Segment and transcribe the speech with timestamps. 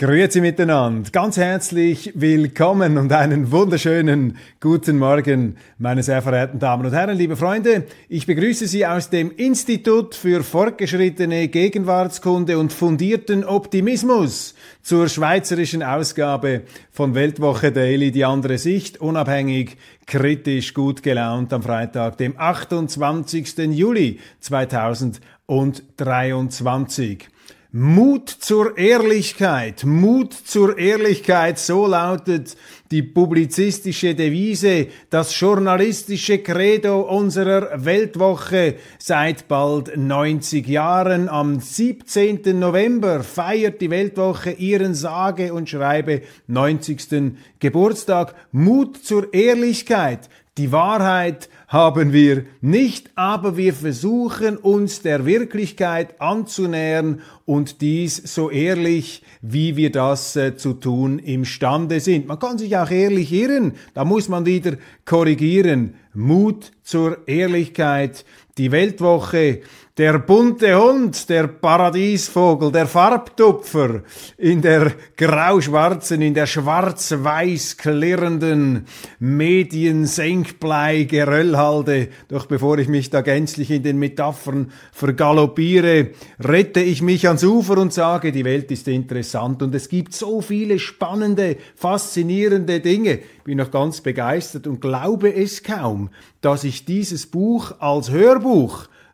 [0.00, 6.92] Grüezi miteinander, ganz herzlich willkommen und einen wunderschönen guten Morgen, meine sehr verehrten Damen und
[6.92, 7.82] Herren, liebe Freunde.
[8.08, 16.62] Ich begrüße Sie aus dem Institut für fortgeschrittene Gegenwartskunde und fundierten Optimismus zur schweizerischen Ausgabe
[16.92, 23.58] von Weltwoche Daily, die andere Sicht, unabhängig, kritisch, gut gelaunt am Freitag, dem 28.
[23.72, 27.30] Juli 2023.
[27.70, 32.56] Mut zur Ehrlichkeit, Mut zur Ehrlichkeit, so lautet
[32.90, 41.28] die publizistische Devise, das journalistische Credo unserer Weltwoche seit bald 90 Jahren.
[41.28, 42.58] Am 17.
[42.58, 47.34] November feiert die Weltwoche ihren sage und schreibe 90.
[47.58, 48.34] Geburtstag.
[48.50, 57.20] Mut zur Ehrlichkeit, die Wahrheit haben wir nicht, aber wir versuchen uns der Wirklichkeit anzunähern
[57.44, 62.26] und dies so ehrlich, wie wir das äh, zu tun imstande sind.
[62.26, 65.94] Man kann sich auch ehrlich irren, da muss man wieder korrigieren.
[66.14, 68.24] Mut zur Ehrlichkeit.
[68.58, 69.60] Die Weltwoche
[69.98, 74.04] der bunte Hund, der Paradiesvogel, der Farbtupfer
[74.36, 78.86] in der grau-schwarzen, in der schwarz-weiß klirrenden
[79.18, 82.10] Medien-Senkblei-Geröllhalde.
[82.28, 87.78] Doch bevor ich mich da gänzlich in den Metaphern vergaloppiere, rette ich mich ans Ufer
[87.78, 93.18] und sage, die Welt ist interessant und es gibt so viele spannende, faszinierende Dinge.
[93.42, 96.10] Bin noch ganz begeistert und glaube es kaum,
[96.40, 98.47] dass ich dieses Buch als Hörbuch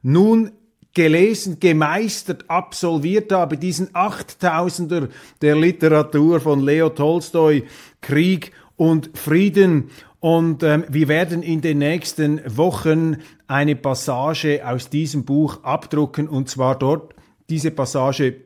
[0.03, 0.53] nun
[0.95, 5.09] gelesen, gemeistert, absolviert habe, diesen Achttausender
[5.43, 7.65] der Literatur von Leo Tolstoi,
[8.01, 9.91] Krieg und Frieden.
[10.21, 16.49] Und ähm, wir werden in den nächsten Wochen eine Passage aus diesem Buch abdrucken, und
[16.49, 17.15] zwar dort
[17.51, 18.37] diese Passage,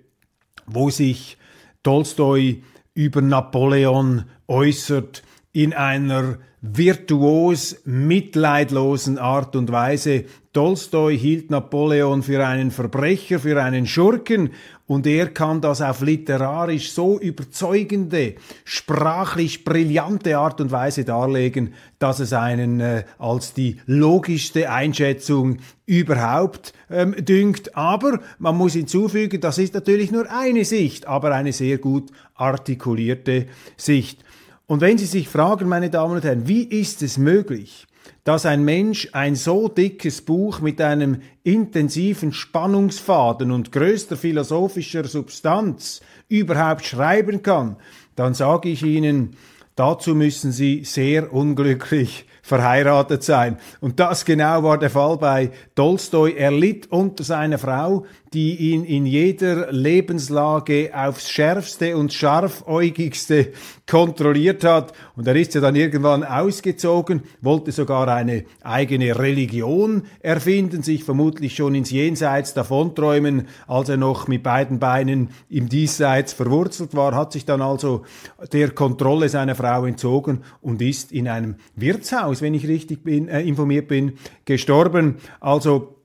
[0.66, 1.36] wo sich
[1.82, 2.62] Tolstoi
[2.94, 5.22] über Napoleon äußert
[5.58, 10.24] in einer virtuos mitleidlosen Art und Weise.
[10.52, 14.50] Tolstoi hielt Napoleon für einen Verbrecher, für einen Schurken
[14.86, 22.20] und er kann das auf literarisch so überzeugende, sprachlich brillante Art und Weise darlegen, dass
[22.20, 27.76] es einen äh, als die logischste Einschätzung überhaupt ähm, dünkt.
[27.76, 33.46] Aber man muss hinzufügen, das ist natürlich nur eine Sicht, aber eine sehr gut artikulierte
[33.76, 34.22] Sicht.
[34.68, 37.86] Und wenn Sie sich fragen, meine Damen und Herren, wie ist es möglich,
[38.24, 46.02] dass ein Mensch ein so dickes Buch mit einem intensiven Spannungsfaden und größter philosophischer Substanz
[46.28, 47.76] überhaupt schreiben kann,
[48.14, 49.36] dann sage ich Ihnen,
[49.74, 53.58] dazu müssen Sie sehr unglücklich verheiratet sein.
[53.80, 56.32] Und das genau war der Fall bei Tolstoi.
[56.32, 63.52] Er litt unter seiner Frau, die ihn in jeder Lebenslage aufs schärfste und scharfäugigste
[63.86, 64.92] kontrolliert hat.
[65.16, 71.54] Und er ist ja dann irgendwann ausgezogen, wollte sogar eine eigene Religion erfinden, sich vermutlich
[71.54, 77.32] schon ins Jenseits davonträumen, als er noch mit beiden Beinen im Diesseits verwurzelt war, hat
[77.32, 78.04] sich dann also
[78.52, 83.42] der Kontrolle seiner Frau entzogen und ist in einem Wirtshaus, wenn ich richtig bin, äh,
[83.42, 85.16] informiert bin, gestorben.
[85.40, 85.98] Also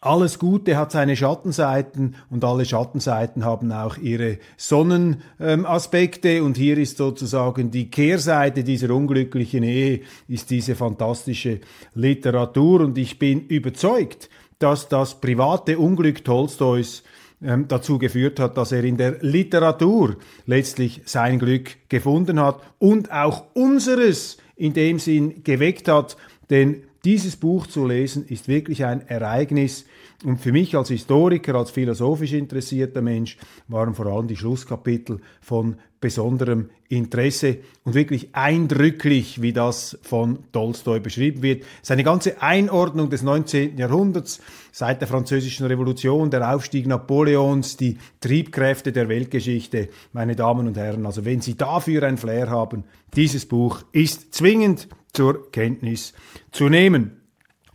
[0.00, 6.78] alles Gute hat seine Schattenseiten und alle Schattenseiten haben auch ihre Sonnenaspekte ähm, und hier
[6.78, 11.60] ist sozusagen die Kehrseite dieser unglücklichen Ehe, ist diese fantastische
[11.94, 14.28] Literatur und ich bin überzeugt,
[14.58, 17.02] dass das private Unglück Tolstois
[17.42, 23.10] ähm, dazu geführt hat, dass er in der Literatur letztlich sein Glück gefunden hat und
[23.10, 26.16] auch unseres in dem Sinn geweckt hat,
[26.50, 29.86] denn dieses Buch zu lesen ist wirklich ein Ereignis,
[30.24, 33.36] und für mich als Historiker, als philosophisch interessierter Mensch
[33.68, 41.00] waren vor allem die Schlusskapitel von besonderem Interesse und wirklich eindrücklich, wie das von Tolstoi
[41.00, 41.64] beschrieben wird.
[41.82, 43.76] Seine ganze Einordnung des 19.
[43.76, 44.40] Jahrhunderts,
[44.72, 51.06] seit der Französischen Revolution, der Aufstieg Napoleons, die Triebkräfte der Weltgeschichte, meine Damen und Herren.
[51.06, 56.12] Also wenn Sie dafür ein Flair haben, dieses Buch ist zwingend zur Kenntnis
[56.52, 57.22] zu nehmen.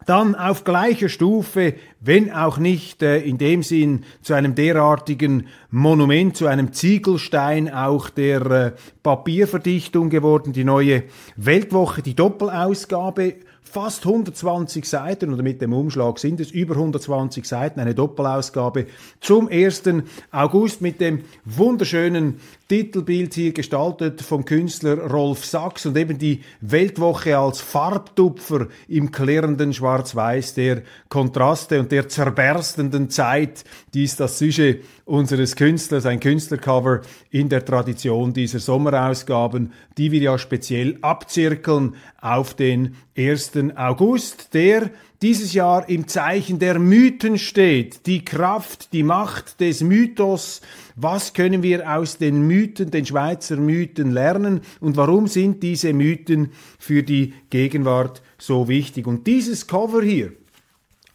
[0.06, 6.36] Dann auf gleicher Stufe, wenn auch nicht äh, in dem Sinn zu einem derartigen Monument,
[6.36, 8.72] zu einem Ziegelstein auch der äh,
[9.04, 11.04] Papierverdichtung geworden, die neue
[11.36, 13.36] Weltwoche, die Doppelausgabe
[13.72, 18.88] fast 120 Seiten oder mit dem Umschlag sind es über 120 Seiten, eine Doppelausgabe
[19.22, 19.84] zum 1.
[20.30, 27.38] August mit dem wunderschönen Titelbild hier gestaltet vom Künstler Rolf Sachs und eben die Weltwoche
[27.38, 33.64] als Farbtupfer im klärenden Schwarz-Weiß der Kontraste und der zerberstenden Zeit,
[33.94, 40.22] die ist das Sujet unseres Künstlers, ein Künstlercover in der Tradition dieser Sommerausgaben, die wir
[40.22, 43.52] ja speziell abzirkeln auf den 1.
[43.70, 44.90] August, der
[45.22, 50.62] dieses Jahr im Zeichen der Mythen steht, die Kraft, die Macht des Mythos.
[50.96, 56.52] Was können wir aus den Mythen, den Schweizer Mythen lernen und warum sind diese Mythen
[56.80, 59.06] für die Gegenwart so wichtig?
[59.06, 60.34] Und dieses Cover hier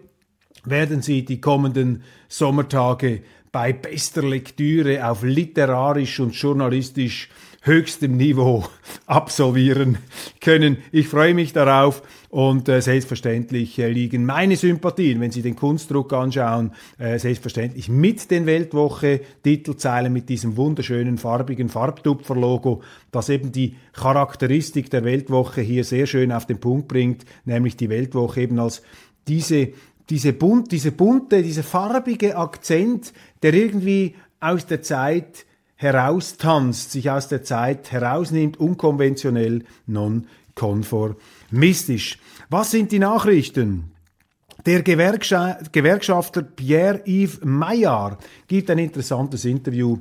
[0.64, 7.30] werden Sie die kommenden Sommertage bei bester Lektüre auf literarisch und journalistisch
[7.62, 8.66] höchstem Niveau
[9.06, 9.98] absolvieren
[10.40, 10.78] können.
[10.92, 16.14] Ich freue mich darauf und äh, selbstverständlich äh, liegen meine Sympathien, wenn Sie den Kunstdruck
[16.14, 22.82] anschauen, äh, selbstverständlich mit den Weltwoche Titelzeilen mit diesem wunderschönen farbigen Farbtupfer-Logo,
[23.12, 27.90] das eben die Charakteristik der Weltwoche hier sehr schön auf den Punkt bringt, nämlich die
[27.90, 28.84] Weltwoche eben als
[29.28, 29.70] diese
[30.10, 33.14] diese bunt, diese bunte, dieser farbige Akzent,
[33.44, 42.18] der irgendwie aus der Zeit heraustanzt, sich aus der Zeit herausnimmt, unkonventionell, non-konformistisch.
[42.50, 43.92] Was sind die Nachrichten?
[44.66, 50.00] Der Gewerkschafter Pierre-Yves Maillard gibt ein interessantes Interview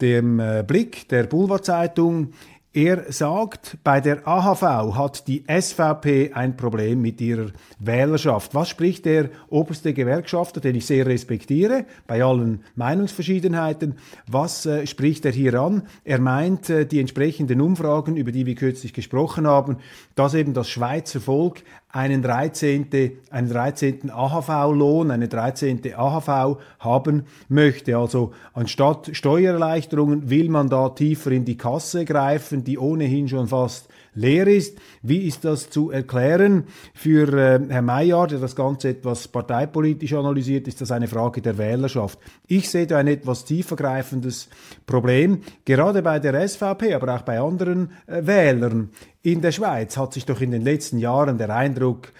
[0.00, 2.32] dem äh, Blick der Boulevardzeitung.
[2.74, 7.46] Er sagt, bei der AHV hat die SVP ein Problem mit ihrer
[7.78, 8.54] Wählerschaft.
[8.54, 13.94] Was spricht der oberste Gewerkschafter, den ich sehr respektiere, bei allen Meinungsverschiedenheiten?
[14.26, 15.84] Was äh, spricht er hier an?
[16.04, 19.78] Er meint, äh, die entsprechenden Umfragen, über die wir kürzlich gesprochen haben,
[20.14, 22.86] dass eben das Schweizer Volk einen 13.
[23.30, 24.10] einen 13.
[24.10, 25.80] AHV-Lohn, eine 13.
[25.94, 27.96] AHV haben möchte.
[27.96, 33.88] Also anstatt Steuererleichterungen will man da tiefer in die Kasse greifen, die ohnehin schon fast
[34.18, 34.78] leer ist.
[35.02, 36.64] Wie ist das zu erklären?
[36.92, 41.56] Für äh, Herr Mayer, der das Ganze etwas parteipolitisch analysiert, ist das eine Frage der
[41.56, 42.18] Wählerschaft.
[42.46, 44.48] Ich sehe da ein etwas tiefergreifendes
[44.86, 48.90] Problem, gerade bei der SVP, aber auch bei anderen äh, Wählern.
[49.22, 52.12] In der Schweiz hat sich doch in den letzten Jahren der Eindruck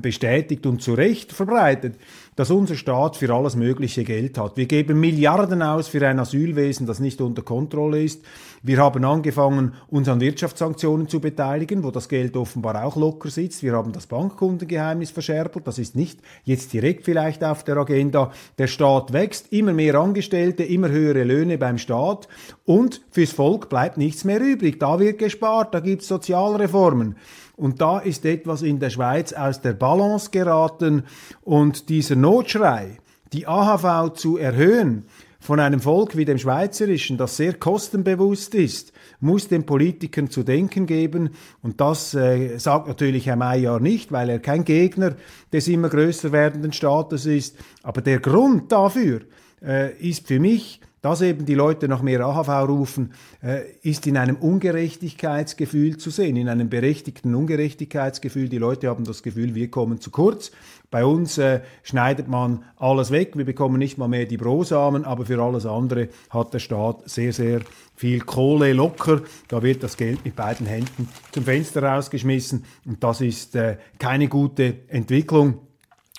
[0.00, 1.96] bestätigt und zu Recht verbreitet,
[2.36, 4.56] dass unser Staat für alles mögliche Geld hat.
[4.56, 8.24] Wir geben Milliarden aus für ein Asylwesen, das nicht unter Kontrolle ist.
[8.62, 13.62] Wir haben angefangen, uns an Wirtschaftssanktionen zu beteiligen, wo das Geld offenbar auch locker sitzt.
[13.62, 15.54] Wir haben das Bankkundengeheimnis verschärft.
[15.64, 18.32] Das ist nicht jetzt direkt vielleicht auf der Agenda.
[18.58, 22.26] Der Staat wächst, immer mehr Angestellte, immer höhere Löhne beim Staat
[22.64, 24.80] und fürs Volk bleibt nichts mehr übrig.
[24.80, 27.16] Da wird gespart, da gibt es Sozialreformen.
[27.56, 31.04] Und da ist etwas in der Schweiz aus der Balance geraten
[31.42, 32.98] und dieser Notschrei,
[33.32, 35.04] die AHV zu erhöhen,
[35.44, 40.86] von einem Volk wie dem Schweizerischen, das sehr kostenbewusst ist, muss den Politikern zu denken
[40.86, 41.30] geben.
[41.60, 45.16] Und das äh, sagt natürlich Herr Mayer nicht, weil er kein Gegner
[45.52, 47.58] des immer größer werdenden Staates ist.
[47.82, 49.20] Aber der Grund dafür
[49.62, 54.16] äh, ist für mich dass eben die Leute nach mehr AHV rufen, äh, ist in
[54.16, 58.48] einem Ungerechtigkeitsgefühl zu sehen, in einem berechtigten Ungerechtigkeitsgefühl.
[58.48, 60.50] Die Leute haben das Gefühl, wir kommen zu kurz.
[60.90, 65.26] Bei uns äh, schneidet man alles weg, wir bekommen nicht mal mehr die Brosamen, aber
[65.26, 67.60] für alles andere hat der Staat sehr, sehr
[67.94, 69.20] viel Kohle locker.
[69.48, 74.28] Da wird das Geld mit beiden Händen zum Fenster rausgeschmissen und das ist äh, keine
[74.28, 75.58] gute Entwicklung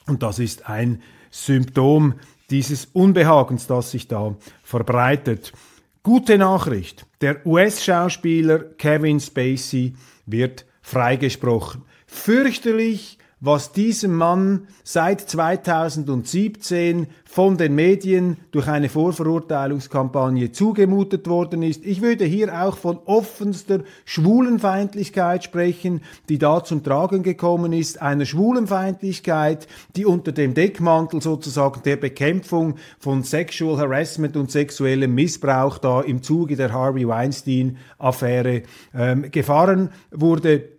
[0.06, 1.02] und das ist ein
[1.32, 2.14] Symptom
[2.50, 5.54] dieses Unbehagens, das sich da verbreitet.
[6.04, 11.84] Gute Nachricht, der US-Schauspieler Kevin Spacey wird freigesprochen.
[12.06, 21.86] Fürchterlich was diesem Mann seit 2017 von den Medien durch eine Vorverurteilungskampagne zugemutet worden ist.
[21.86, 28.26] Ich würde hier auch von offenster Schwulenfeindlichkeit sprechen, die da zum Tragen gekommen ist, einer
[28.26, 36.02] Schwulenfeindlichkeit, die unter dem Deckmantel sozusagen der Bekämpfung von Sexual Harassment und sexuellem Missbrauch da
[36.02, 38.64] im Zuge der Harvey Weinstein-Affäre
[38.96, 40.75] ähm, gefahren wurde.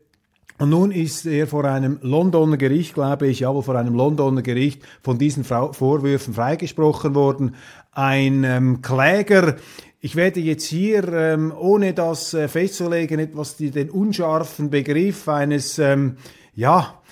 [0.59, 4.41] Und nun ist er vor einem Londoner Gericht, glaube ich, ja, wohl vor einem Londoner
[4.43, 7.55] Gericht von diesen Vorwürfen freigesprochen worden.
[7.93, 9.57] Ein ähm, Kläger,
[10.01, 15.79] ich werde jetzt hier, ähm, ohne das äh, festzulegen, etwas die, den unscharfen Begriff eines,
[15.79, 16.17] ähm,
[16.55, 17.03] ja,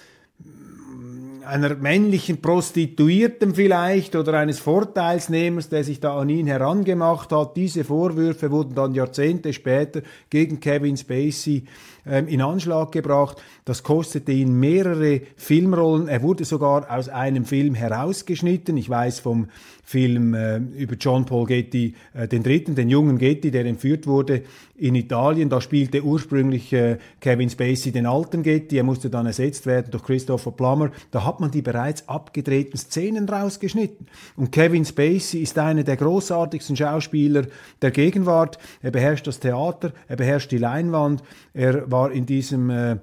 [1.44, 7.56] einer männlichen Prostituierten vielleicht oder eines Vorteilsnehmers, der sich da an ihn herangemacht hat.
[7.56, 11.64] Diese Vorwürfe wurden dann Jahrzehnte später gegen Kevin Spacey
[12.06, 13.42] ähm, in Anschlag gebracht.
[13.64, 16.08] Das kostete ihn mehrere Filmrollen.
[16.08, 18.76] Er wurde sogar aus einem Film herausgeschnitten.
[18.76, 19.48] Ich weiß vom
[19.84, 24.42] Film äh, über John Paul Getty, äh, den dritten, den jungen Getty, der entführt wurde
[24.76, 25.50] in Italien.
[25.50, 28.78] Da spielte ursprünglich äh, Kevin Spacey den alten Getty.
[28.78, 30.90] Er musste dann ersetzt werden durch Christopher Plummer.
[31.10, 34.06] Da hat man die bereits abgedrehten Szenen rausgeschnitten.
[34.36, 37.44] Und Kevin Spacey ist einer der großartigsten Schauspieler
[37.82, 38.58] der Gegenwart.
[38.82, 41.22] Er beherrscht das Theater, er beherrscht die Leinwand.
[41.52, 42.96] Er war in diesem äh,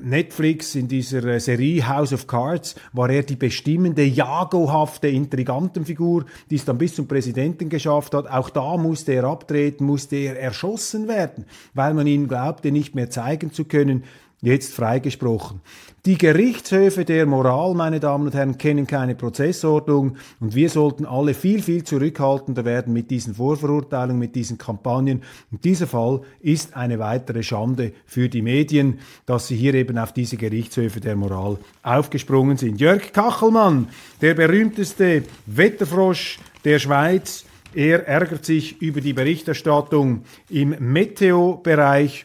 [0.00, 6.54] Netflix, in dieser äh, Serie House of Cards, war er die bestimmende, jagohafte Intrigantenfigur, die
[6.54, 8.30] es dann bis zum Präsidenten geschafft hat.
[8.30, 11.44] Auch da musste er abtreten, musste er erschossen werden,
[11.74, 14.04] weil man ihm glaubte, nicht mehr zeigen zu können,
[14.42, 15.60] jetzt freigesprochen.
[16.06, 21.34] Die Gerichtshöfe der Moral, meine Damen und Herren, kennen keine Prozessordnung und wir sollten alle
[21.34, 25.22] viel, viel zurückhaltender werden mit diesen Vorverurteilungen, mit diesen Kampagnen.
[25.52, 30.14] Und dieser Fall ist eine weitere Schande für die Medien, dass sie hier eben auf
[30.14, 32.80] diese Gerichtshöfe der Moral aufgesprungen sind.
[32.80, 33.88] Jörg Kachelmann,
[34.22, 37.44] der berühmteste Wetterfrosch der Schweiz,
[37.74, 42.24] er ärgert sich über die Berichterstattung im Meteo-Bereich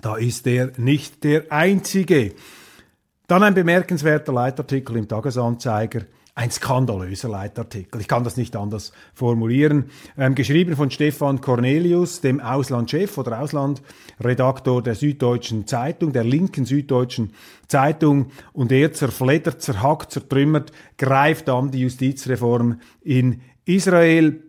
[0.00, 2.32] da ist er nicht der Einzige.
[3.26, 6.02] Dann ein bemerkenswerter Leitartikel im Tagesanzeiger.
[6.34, 8.00] Ein skandalöser Leitartikel.
[8.00, 9.90] Ich kann das nicht anders formulieren.
[10.16, 17.32] Ähm, geschrieben von Stefan Cornelius, dem Auslandchef oder Auslandredaktor der Süddeutschen Zeitung, der linken Süddeutschen
[17.66, 18.30] Zeitung.
[18.52, 24.47] Und er zerfleddert, zerhackt, zertrümmert, greift an die Justizreform in Israel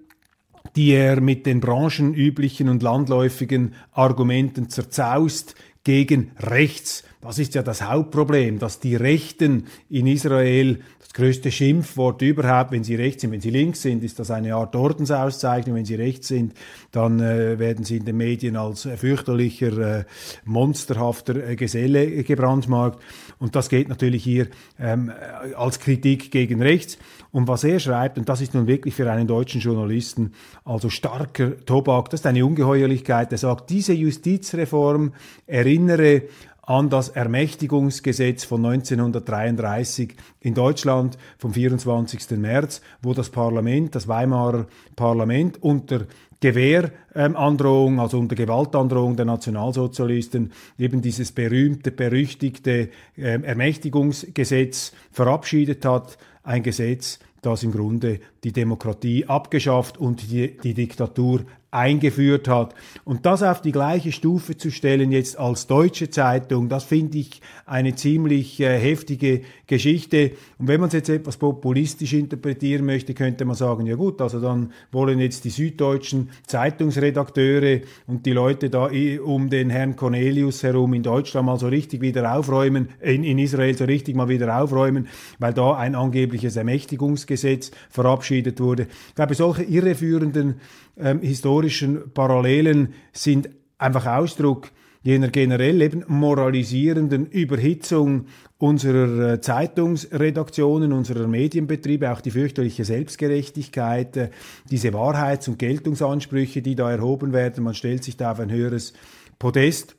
[0.76, 7.04] die er mit den branchenüblichen und landläufigen Argumenten zerzaust gegen rechts.
[7.22, 12.84] Das ist ja das Hauptproblem, dass die Rechten in Israel das größte Schimpfwort überhaupt, wenn
[12.84, 13.32] sie rechts sind.
[13.32, 15.76] Wenn sie links sind, ist das eine Art Ordensauszeichnung.
[15.76, 16.54] Wenn sie rechts sind,
[16.92, 20.06] dann äh, werden sie in den Medien als äh, fürchterlicher, äh,
[20.46, 23.02] monsterhafter äh, Geselle gebrandmarkt.
[23.40, 24.48] Und das geht natürlich hier
[24.80, 25.12] ähm,
[25.58, 27.00] als Kritik gegen rechts.
[27.32, 30.34] Und was er schreibt, und das ist nun wirklich für einen deutschen Journalisten
[30.66, 33.32] also starker Tobak, das ist eine Ungeheuerlichkeit.
[33.32, 35.14] Er sagt, diese Justizreform
[35.46, 36.24] erinnere
[36.70, 42.38] an das Ermächtigungsgesetz von 1933 in Deutschland vom 24.
[42.38, 46.06] März, wo das Parlament, das Weimarer Parlament unter
[46.42, 56.18] Gewehrandrohung, ähm, also unter Gewaltandrohung der Nationalsozialisten, eben dieses berühmte, berüchtigte ähm, Ermächtigungsgesetz verabschiedet hat.
[56.50, 61.42] Ein Gesetz, das im Grunde die Demokratie abgeschafft und die, die Diktatur
[61.72, 62.74] eingeführt hat.
[63.06, 67.42] Und das auf die gleiche Stufe zu stellen jetzt als deutsche Zeitung, das finde ich
[67.66, 70.32] eine ziemlich äh, heftige Geschichte.
[70.58, 74.40] Und wenn man es jetzt etwas populistisch interpretieren möchte, könnte man sagen, ja gut, also
[74.40, 78.90] dann wollen jetzt die süddeutschen Zeitungsredakteure und die Leute da
[79.24, 83.78] um den Herrn Cornelius herum in Deutschland mal so richtig wieder aufräumen, in, in Israel
[83.78, 85.08] so richtig mal wieder aufräumen,
[85.38, 88.88] weil da ein angebliches Ermächtigungsgesetz verabschiedet wurde.
[89.10, 90.56] Ich glaube, solche irreführenden
[91.00, 98.26] ähm, historischen Parallelen sind einfach Ausdruck jener generell eben moralisierenden Überhitzung
[98.58, 104.30] unserer äh, Zeitungsredaktionen, unserer Medienbetriebe, auch die fürchterliche Selbstgerechtigkeit, äh,
[104.70, 107.64] diese Wahrheits- und Geltungsansprüche, die da erhoben werden.
[107.64, 108.94] Man stellt sich da auf ein höheres
[109.40, 109.96] Podest.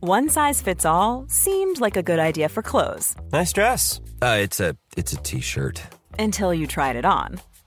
[0.00, 3.16] One size fits all seemed like a good idea for clothes.
[3.32, 4.02] Nice dress.
[4.22, 4.76] Uh, it's a
[5.22, 5.80] T-shirt.
[6.18, 7.40] Until you tried it on.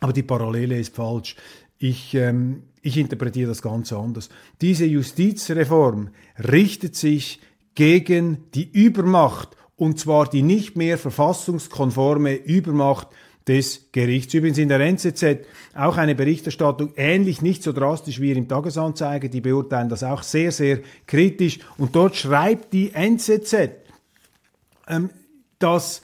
[0.00, 1.36] Aber die Parallele ist falsch.
[1.78, 4.28] Ich, ähm, ich interpretiere das ganz anders.
[4.60, 7.40] Diese Justizreform richtet sich
[7.74, 13.08] gegen die Übermacht, und zwar die nicht mehr verfassungskonforme Übermacht
[13.46, 14.34] des Gerichts.
[14.34, 19.40] Übrigens in der NZZ auch eine Berichterstattung ähnlich, nicht so drastisch wie im Tagesanzeiger, die
[19.40, 21.58] beurteilen das auch sehr, sehr kritisch.
[21.78, 23.70] Und dort schreibt die NZZ,
[24.88, 25.10] ähm,
[25.58, 26.02] dass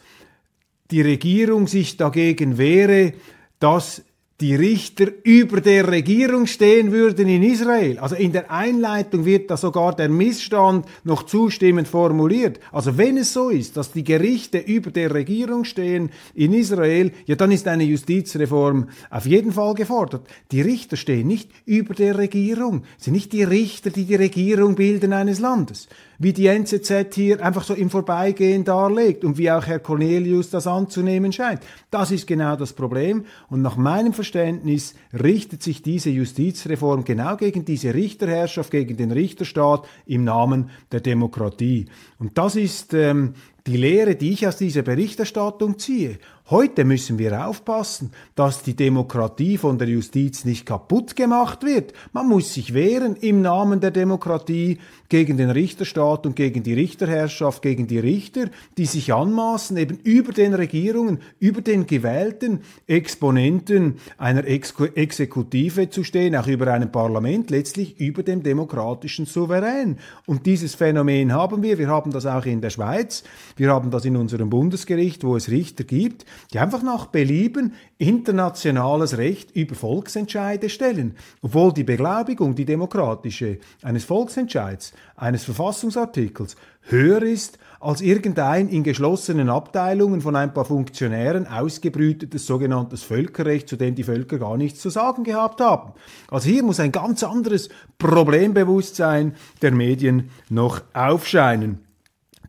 [0.91, 3.13] die Regierung sich dagegen wehre,
[3.59, 4.03] dass
[4.41, 7.99] die Richter über der Regierung stehen würden in Israel.
[7.99, 12.61] Also in der Einleitung wird da sogar der Missstand noch zustimmend formuliert.
[12.71, 17.35] Also wenn es so ist, dass die Gerichte über der Regierung stehen in Israel, ja
[17.35, 20.27] dann ist eine Justizreform auf jeden Fall gefordert.
[20.53, 24.75] Die Richter stehen nicht über der Regierung, es sind nicht die Richter, die die Regierung
[24.75, 25.89] bilden eines Landes
[26.19, 30.67] wie die NZZ hier einfach so im Vorbeigehen darlegt und wie auch Herr Cornelius das
[30.67, 31.61] anzunehmen scheint.
[31.91, 37.65] Das ist genau das Problem und nach meinem Verständnis richtet sich diese Justizreform genau gegen
[37.65, 41.87] diese Richterherrschaft, gegen den Richterstaat im Namen der Demokratie.
[42.19, 43.35] Und das ist ähm,
[43.67, 46.19] die Lehre, die ich aus dieser Berichterstattung ziehe.
[46.49, 51.93] Heute müssen wir aufpassen, dass die Demokratie von der Justiz nicht kaputt gemacht wird.
[52.13, 54.79] Man muss sich wehren im Namen der Demokratie
[55.09, 58.45] gegen den Richterstaat und gegen die Richterherrschaft, gegen die Richter,
[58.79, 66.05] die sich anmaßen, eben über den Regierungen, über den gewählten Exponenten einer Ex Exekutive zu
[66.05, 69.99] stehen, auch über einem Parlament, letztlich über dem demokratischen Souverän.
[70.27, 71.77] Und dieses Phänomen haben wir.
[71.77, 73.25] Wir haben das auch in der Schweiz.
[73.57, 79.19] Wir haben das in unserem Bundesgericht, wo es Richter gibt, die einfach nach Belieben internationales
[79.19, 87.59] Recht über Volksentscheide stellen, obwohl die Beglaubigung, die demokratische, eines Volksentscheids, eines Verfassungsartikels höher ist
[87.81, 94.05] als irgendein in geschlossenen Abteilungen von ein paar Funktionären ausgebrütetes sogenanntes Völkerrecht, zu dem die
[94.05, 95.93] Völker gar nichts zu sagen gehabt haben.
[96.29, 97.69] Also hier muss ein ganz anderes
[97.99, 101.86] Problembewusstsein der Medien noch aufscheinen.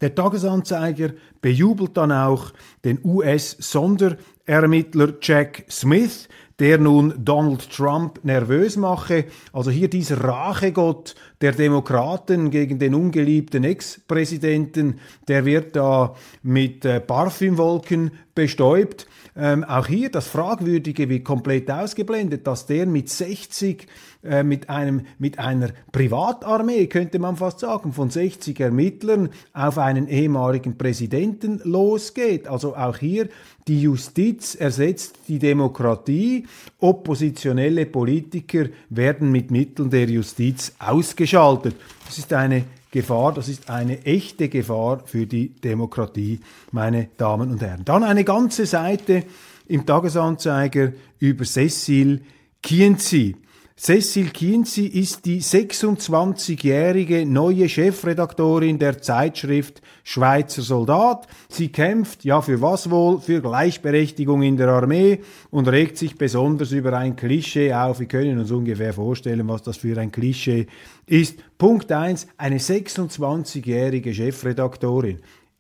[0.02, 2.52] Der Tagesanzeiger bejubelt dann auch
[2.84, 6.28] den US-Sonderermittler Jack Smith,
[6.60, 9.26] der nun Donald Trump nervös mache.
[9.54, 17.00] Also hier dieser Rachegott der Demokraten gegen den ungeliebten Ex-Präsidenten, der wird da mit äh,
[17.00, 19.08] Parfümwolken bestäubt.
[19.36, 23.86] Ähm, auch hier das Fragwürdige wird komplett ausgeblendet, dass der mit 60,
[24.24, 30.08] äh, mit, einem, mit einer Privatarmee, könnte man fast sagen, von 60 Ermittlern auf einen
[30.08, 32.48] ehemaligen Präsidenten losgeht.
[32.48, 33.30] Also auch hier
[33.68, 36.48] die Justiz ersetzt die Demokratie.
[36.80, 41.76] Oppositionelle Politiker werden mit Mitteln der Justiz ausgeschaltet.
[42.06, 46.40] Das ist eine Gefahr, das ist eine echte Gefahr für die Demokratie,
[46.72, 47.84] meine Damen und Herren.
[47.84, 49.24] Dann eine ganze Seite
[49.68, 52.22] im Tagesanzeiger über Cecil
[52.64, 53.36] Kienzi.
[53.80, 61.28] Cecil Kienzi ist die 26-jährige neue Chefredaktorin der Zeitschrift Schweizer Soldat.
[61.48, 65.20] Sie kämpft, ja für was wohl, für Gleichberechtigung in der Armee
[65.52, 68.00] und regt sich besonders über ein Klischee auf.
[68.00, 70.66] Wir können uns ungefähr vorstellen, was das für ein Klischee
[71.06, 71.38] ist.
[71.60, 75.20] Punkt eins: eine 26-jährige Chefredaktorin.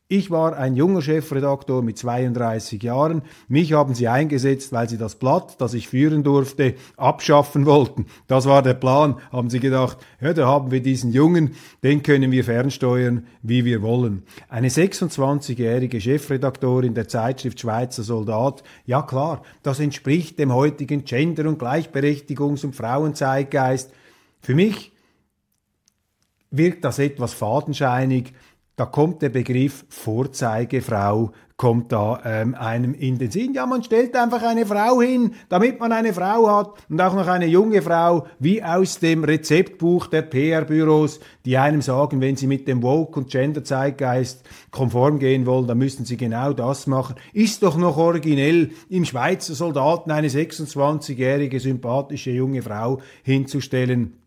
[0.09, 3.23] Ich war ein junger Chefredaktor mit 32 Jahren.
[3.49, 8.05] Mich haben sie eingesetzt, weil sie das Blatt, das ich führen durfte, abschaffen wollten.
[8.25, 9.17] Das war der Plan.
[9.33, 13.81] Haben sie gedacht, ja, da haben wir diesen Jungen, den können wir fernsteuern, wie wir
[13.81, 14.23] wollen.
[14.47, 18.63] Eine 26-jährige Chefredaktorin der Zeitschrift Schweizer Soldat.
[18.85, 23.91] Ja klar, das entspricht dem heutigen Gender- und Gleichberechtigungs- und Frauenzeitgeist.
[24.39, 24.93] Für mich
[26.49, 28.33] wirkt das etwas fadenscheinig
[28.77, 33.55] da kommt der Begriff Vorzeigefrau, kommt da ähm, einem in den Sinn.
[33.55, 37.25] Ja, man stellt einfach eine Frau hin, damit man eine Frau hat und auch noch
[37.25, 42.67] eine junge Frau, wie aus dem Rezeptbuch der PR-Büros, die einem sagen, wenn sie mit
[42.67, 47.15] dem Woke- und Gender-Zeitgeist konform gehen wollen, dann müssen sie genau das machen.
[47.33, 54.19] Ist doch noch originell, im Schweizer Soldaten eine 26-jährige sympathische junge Frau hinzustellen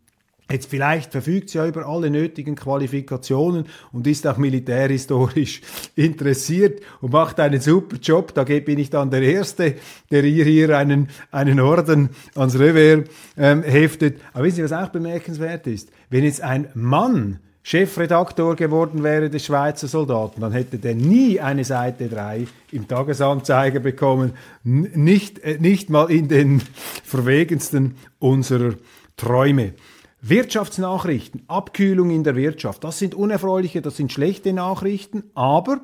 [0.51, 5.61] Jetzt vielleicht verfügt sie ja über alle nötigen Qualifikationen und ist auch militärhistorisch
[5.95, 8.35] interessiert und macht einen super Job.
[8.35, 9.77] Da bin ich dann der Erste,
[10.11, 14.21] der ihr hier einen, einen Orden ans Revers ähm, heftet.
[14.33, 15.91] Aber wissen Sie, was auch bemerkenswert ist?
[16.09, 21.65] Wenn jetzt ein Mann Chefredaktor geworden wäre des Schweizer Soldaten, dann hätte der nie eine
[21.65, 24.33] Seite 3 im Tagesanzeiger bekommen.
[24.65, 26.63] nicht, äh, nicht mal in den
[27.05, 28.75] verwegensten unserer
[29.17, 29.75] Träume.
[30.23, 35.81] Wirtschaftsnachrichten, Abkühlung in der Wirtschaft, das sind unerfreuliche, das sind schlechte Nachrichten, aber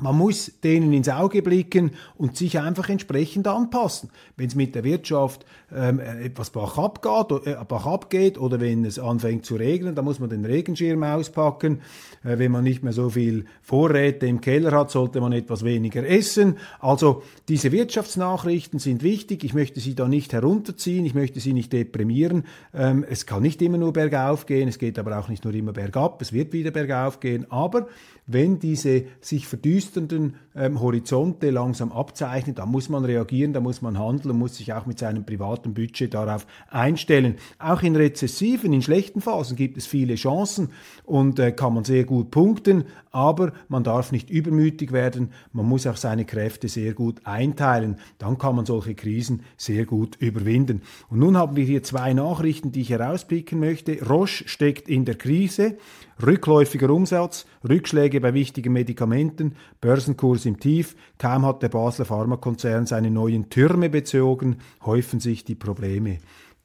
[0.00, 4.10] man muss denen ins Auge blicken und sich einfach entsprechend anpassen.
[4.36, 8.98] Wenn es mit der Wirtschaft ähm, etwas bachab geht, äh, bachab geht oder wenn es
[8.98, 11.80] anfängt zu regnen, dann muss man den Regenschirm auspacken.
[12.24, 16.06] Äh, wenn man nicht mehr so viel Vorräte im Keller hat, sollte man etwas weniger
[16.08, 16.56] essen.
[16.80, 19.44] Also diese Wirtschaftsnachrichten sind wichtig.
[19.44, 22.44] Ich möchte sie da nicht herunterziehen, ich möchte sie nicht deprimieren.
[22.74, 25.72] Ähm, es kann nicht immer nur bergauf gehen, es geht aber auch nicht nur immer
[25.72, 27.50] bergab, es wird wieder bergauf gehen.
[27.50, 27.88] Aber
[28.26, 29.46] wenn diese sich
[29.88, 34.72] verdüsternden ähm, Horizonte langsam abzeichnen, dann muss man reagieren, da muss man handeln muss sich
[34.72, 37.36] auch mit seinem privaten Budget darauf einstellen.
[37.58, 40.70] Auch in rezessiven, in schlechten Phasen gibt es viele Chancen
[41.04, 45.86] und äh, kann man sehr gut punkten, aber man darf nicht übermütig werden, man muss
[45.86, 50.82] auch seine Kräfte sehr gut einteilen, dann kann man solche Krisen sehr gut überwinden.
[51.08, 54.04] Und nun haben wir hier zwei Nachrichten, die ich herauspicken möchte.
[54.04, 55.76] Roche steckt in der Krise,
[56.24, 63.10] rückläufiger Umsatz, Rückschläge bei wichtigen Medikamenten, Börsenkurs im Tief, kaum hat der Basler Pharmakonzern seine
[63.10, 66.18] neuen Türme bezogen, häufen sich die Probleme.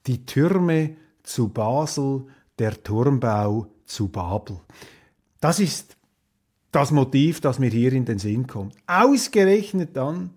[0.08, 2.24] Die Türme zu Basel,
[2.58, 4.58] der Turmbau zu Babel.
[5.39, 5.98] Das ist
[6.72, 8.76] das Motiv, das mir hier in den Sinn kommt.
[8.88, 10.32] Ausgerechnet dann,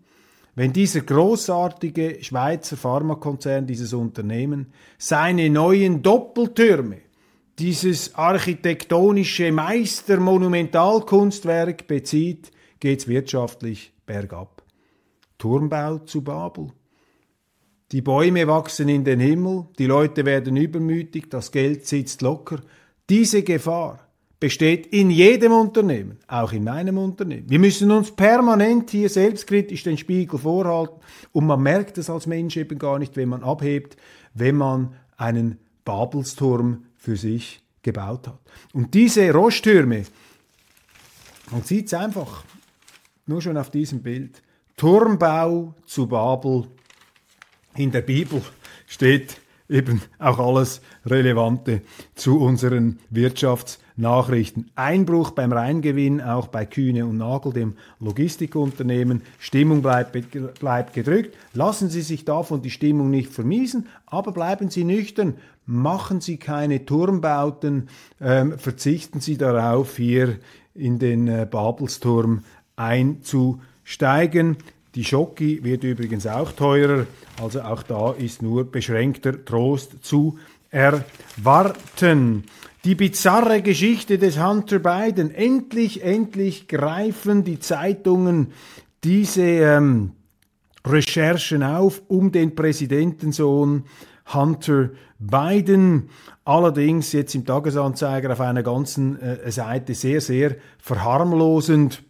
[0.55, 6.99] wenn dieser großartige Schweizer Pharmakonzern, dieses Unternehmen, seine neuen Doppeltürme,
[7.59, 14.63] dieses architektonische Meistermonumentalkunstwerk bezieht, geht's wirtschaftlich bergab.
[15.39, 16.69] Turmbau zu Babel.
[17.93, 22.61] Die Bäume wachsen in den Himmel, die Leute werden übermütig, das Geld sitzt locker.
[23.09, 24.01] Diese Gefahr
[24.41, 27.49] besteht in jedem Unternehmen, auch in meinem Unternehmen.
[27.49, 31.01] Wir müssen uns permanent hier selbstkritisch den Spiegel vorhalten
[31.33, 33.97] und man merkt es als Mensch eben gar nicht, wenn man abhebt,
[34.35, 38.41] wenn man einen Babelsturm für sich gebaut hat.
[38.75, 40.05] Und diese Rosttürme,
[41.51, 42.45] man sieht es einfach,
[43.27, 44.43] nur schon auf diesem Bild,
[44.77, 46.65] Turmbau zu Babel,
[47.77, 48.43] in der Bibel
[48.87, 51.83] steht eben auch alles Relevante
[52.15, 54.71] zu unseren Wirtschaftsnachrichten.
[54.77, 59.23] Einbruch beim Reingewinn, auch bei Kühne und Nagel, dem Logistikunternehmen.
[59.39, 60.17] Stimmung bleibt,
[60.61, 61.37] bleibt gedrückt.
[61.53, 65.35] Lassen Sie sich davon die Stimmung nicht vermiesen, aber bleiben Sie nüchtern.
[65.67, 67.89] Machen Sie keine Turmbauten,
[68.21, 70.39] ähm, verzichten Sie darauf, hier
[70.77, 72.45] in den äh, Babelsturm
[72.77, 74.57] einzusteigen.
[74.95, 77.07] Die Schocki wird übrigens auch teurer,
[77.43, 80.39] also auch da ist nur beschränkter Trost zu
[80.71, 82.45] erwarten.
[82.85, 85.35] Die bizarre Geschichte des Hunter Biden.
[85.35, 88.53] Endlich, endlich greifen die Zeitungen
[89.03, 90.13] diese ähm,
[90.87, 93.85] Recherchen auf um den Präsidentensohn
[94.33, 96.11] Hunter Biden.
[96.45, 102.05] Allerdings jetzt im Tagesanzeiger auf einer ganzen äh, Seite sehr, sehr verharmlosend.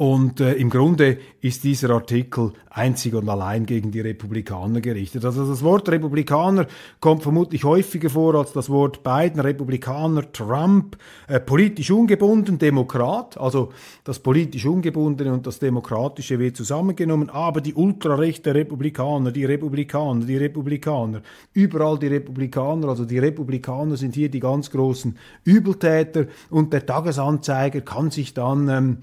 [0.00, 5.24] Und äh, im Grunde ist dieser Artikel einzig und allein gegen die Republikaner gerichtet.
[5.24, 6.68] Also das Wort Republikaner
[7.00, 13.72] kommt vermutlich häufiger vor als das Wort Biden, Republikaner, Trump, äh, politisch ungebunden, Demokrat, also
[14.04, 20.36] das politisch ungebundene und das demokratische wird zusammengenommen, aber die ultrarechte Republikaner, die Republikaner, die
[20.36, 21.22] Republikaner,
[21.54, 27.80] überall die Republikaner, also die Republikaner sind hier die ganz großen Übeltäter und der Tagesanzeiger
[27.80, 28.98] kann sich dann ähm,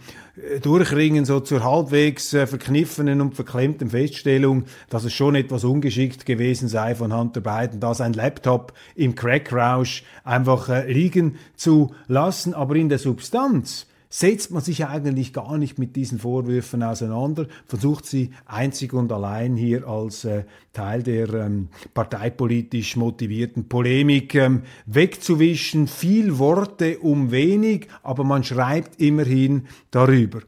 [0.61, 6.67] durchringen so zur halbwegs äh, verkniffenen und verklemmten Feststellung, dass es schon etwas ungeschickt gewesen
[6.67, 12.53] sei von Hunter Biden, da sein Laptop im Crackrausch einfach äh, liegen zu lassen.
[12.53, 18.05] Aber in der Substanz setzt man sich eigentlich gar nicht mit diesen Vorwürfen auseinander, versucht
[18.05, 25.89] sie einzig und allein hier als äh, Teil der ähm, parteipolitisch motivierten Polemik ähm, wegzuwischen.
[25.89, 30.39] Viel Worte um wenig, aber man schreibt immerhin darüber.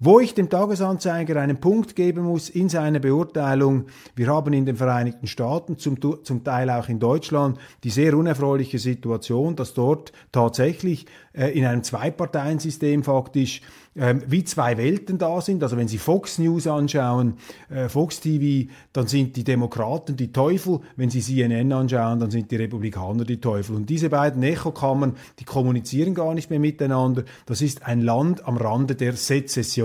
[0.00, 4.76] Wo ich dem Tagesanzeiger einen Punkt geben muss in seiner Beurteilung, wir haben in den
[4.76, 11.06] Vereinigten Staaten, zum, zum Teil auch in Deutschland, die sehr unerfreuliche Situation, dass dort tatsächlich
[11.32, 13.62] äh, in einem Zwei-Parteien-System faktisch
[13.96, 15.62] ähm, wie zwei Welten da sind.
[15.62, 17.34] Also wenn Sie Fox News anschauen,
[17.70, 20.80] äh, Fox TV, dann sind die Demokraten die Teufel.
[20.96, 23.76] Wenn Sie CNN anschauen, dann sind die Republikaner die Teufel.
[23.76, 27.22] Und diese beiden Echokammern, die kommunizieren gar nicht mehr miteinander.
[27.46, 29.83] Das ist ein Land am Rande der Sezession,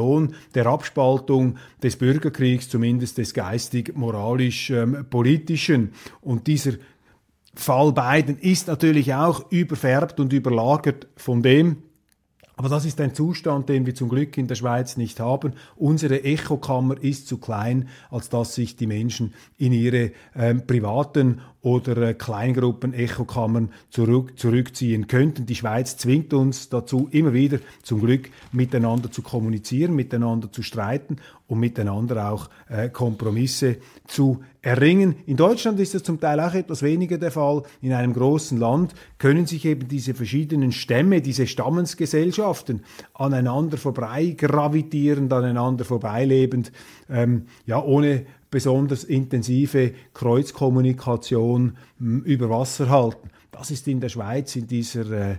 [0.55, 5.81] der Abspaltung des Bürgerkriegs, zumindest des geistig-moralisch-politischen.
[5.81, 6.73] Ähm, und dieser
[7.53, 11.83] Fall Biden ist natürlich auch überfärbt und überlagert von dem,
[12.59, 15.53] aber das ist ein Zustand, den wir zum Glück in der Schweiz nicht haben.
[15.77, 21.95] Unsere Echokammer ist zu klein, als dass sich die Menschen in ihre äh, privaten oder
[22.09, 25.45] äh, Kleingruppen, Echokammern zurück, zurückziehen könnten.
[25.45, 31.15] Die Schweiz zwingt uns dazu, immer wieder zum Glück miteinander zu kommunizieren, miteinander zu streiten
[31.49, 35.15] und miteinander auch äh, Kompromisse zu erringen.
[35.25, 37.63] In Deutschland ist das zum Teil auch etwas weniger der Fall.
[37.81, 42.83] In einem großen Land können sich eben diese verschiedenen Stämme, diese Stammensgesellschaften
[43.15, 46.71] aneinander vorbei gravitierend, aneinander vorbeilebend,
[47.09, 53.29] ähm, ja, ohne besonders intensive Kreuzkommunikation hm, über Wasser halten.
[53.51, 55.37] Das ist in der Schweiz, in dieser äh,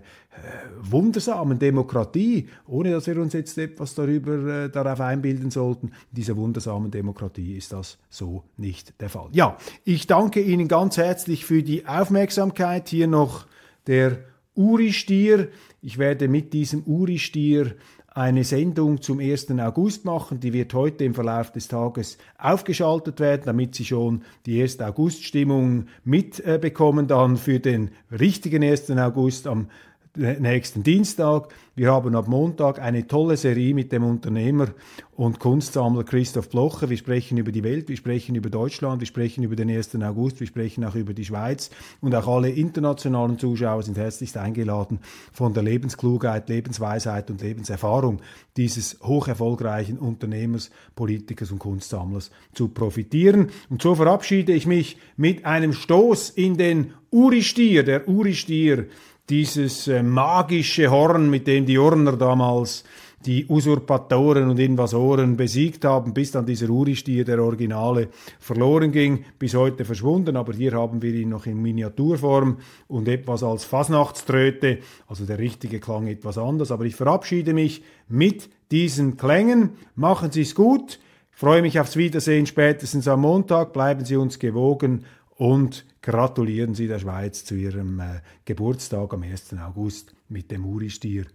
[0.81, 6.37] wundersamen Demokratie, ohne dass wir uns jetzt etwas darüber, äh, darauf einbilden sollten, in dieser
[6.37, 9.29] wundersamen Demokratie ist das so nicht der Fall.
[9.33, 12.89] Ja, ich danke Ihnen ganz herzlich für die Aufmerksamkeit.
[12.89, 13.47] Hier noch
[13.87, 14.19] der
[14.55, 15.49] Uri-Stier.
[15.83, 17.75] Ich werde mit diesem Uri-Stier
[18.13, 19.51] eine Sendung zum 1.
[19.61, 20.41] August machen.
[20.41, 24.81] Die wird heute im Verlauf des Tages aufgeschaltet werden, damit Sie schon die 1.
[24.81, 28.91] August-Stimmung mitbekommen dann für den richtigen 1.
[28.91, 29.69] August am
[30.17, 31.49] nächsten Dienstag.
[31.77, 34.69] Wir haben ab Montag eine tolle Serie mit dem Unternehmer
[35.13, 36.91] und Kunstsammler Christoph Blocher.
[36.91, 39.95] Wir sprechen über die Welt, wir sprechen über Deutschland, wir sprechen über den 1.
[40.03, 41.71] August, wir sprechen auch über die Schweiz
[42.01, 44.99] und auch alle internationalen Zuschauer sind herzlichst eingeladen,
[45.33, 48.21] von der Lebensklugheit, Lebensweisheit und Lebenserfahrung
[48.57, 53.51] dieses hoch erfolgreichen Unternehmers, Politikers und Kunstsammlers zu profitieren.
[53.69, 58.87] Und so verabschiede ich mich mit einem Stoß in den Uri-Stier, der Uri-Stier
[59.29, 62.85] dieses äh, magische Horn, mit dem die Urner damals
[63.27, 69.55] die Usurpatoren und Invasoren besiegt haben, bis dann dieser Uristier, der Originale, verloren ging, bis
[69.55, 75.27] heute verschwunden, aber hier haben wir ihn noch in Miniaturform und etwas als Fasnachtströte, also
[75.27, 80.55] der richtige Klang etwas anders, aber ich verabschiede mich mit diesen Klängen, machen Sie es
[80.55, 80.99] gut,
[81.31, 85.05] freue mich aufs Wiedersehen spätestens am Montag, bleiben Sie uns gewogen
[85.37, 89.55] und gratulieren Sie der Schweiz zu ihrem äh, Geburtstag am 1.
[89.55, 91.27] August mit dem Uristier.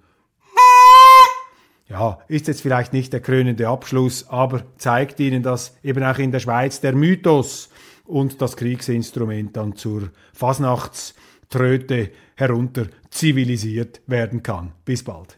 [1.88, 6.32] Ja, ist jetzt vielleicht nicht der krönende Abschluss, aber zeigt Ihnen, dass eben auch in
[6.32, 7.70] der Schweiz der Mythos
[8.06, 14.72] und das Kriegsinstrument dann zur Fasnachtströte herunter zivilisiert werden kann.
[14.84, 15.38] Bis bald.